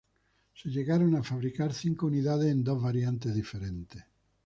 [0.55, 4.03] Se llegaron a fabricar cinco unidades en dos variantes diferentes.